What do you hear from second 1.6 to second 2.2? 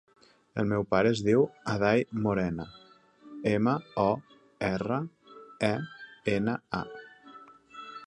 Aday